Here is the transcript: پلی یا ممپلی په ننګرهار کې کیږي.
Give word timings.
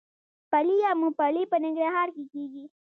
پلی 0.51 0.75
یا 0.85 0.91
ممپلی 1.01 1.43
په 1.51 1.57
ننګرهار 1.63 2.07
کې 2.15 2.23
کیږي. 2.31 2.65